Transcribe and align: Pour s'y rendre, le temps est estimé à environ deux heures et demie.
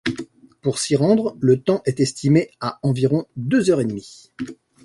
Pour 0.63 0.79
s'y 0.79 0.95
rendre, 0.95 1.37
le 1.41 1.61
temps 1.61 1.83
est 1.85 1.99
estimé 1.99 2.49
à 2.59 2.79
environ 2.81 3.27
deux 3.37 3.69
heures 3.69 3.81
et 3.81 3.85
demie. 3.85 4.31